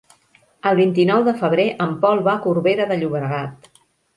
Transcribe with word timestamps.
El 0.69 0.77
vint-i-nou 0.79 1.27
de 1.27 1.35
febrer 1.43 1.65
en 1.87 1.93
Pol 2.07 2.25
va 2.29 2.33
a 2.35 2.43
Corbera 2.47 2.91
de 2.93 2.99
Llobregat. 3.03 3.71